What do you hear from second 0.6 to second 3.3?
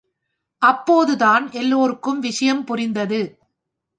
அப்போதுதான் எல்லோருக்கும் விஷயம் புரிந்தது.